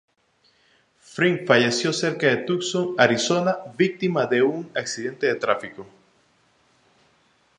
Frink 1.09 1.45
falleció 1.45 1.93
cerca 1.93 2.25
de 2.25 2.37
Tucson, 2.37 2.95
Arizona, 2.97 3.57
víctima 3.77 4.25
de 4.25 4.41
un 4.41 4.71
accidente 4.73 5.27
de 5.27 5.35
tráfico. 5.35 5.85